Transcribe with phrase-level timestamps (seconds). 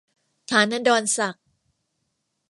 [0.51, 1.43] ฐานันดรศักดิ์